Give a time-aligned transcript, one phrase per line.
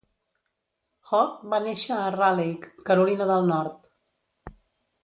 [1.09, 3.79] Hoch va néixer a Raleigh, Carolina del Nord.